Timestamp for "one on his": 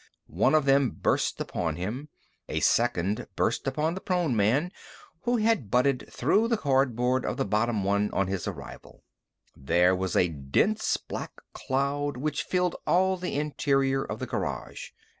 7.83-8.47